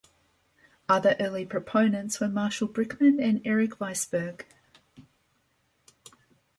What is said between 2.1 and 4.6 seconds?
were Marshall Brickman and Eric Weissberg.